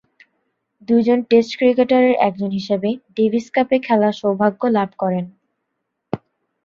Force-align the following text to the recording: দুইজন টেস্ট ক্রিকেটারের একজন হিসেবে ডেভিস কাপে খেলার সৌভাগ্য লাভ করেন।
দুইজন 0.87 1.19
টেস্ট 1.29 1.51
ক্রিকেটারের 1.57 2.15
একজন 2.27 2.49
হিসেবে 2.51 2.89
ডেভিস 3.15 3.45
কাপে 3.49 3.77
খেলার 3.79 4.13
সৌভাগ্য 4.21 4.61
লাভ 4.77 4.89
করেন। 4.99 5.25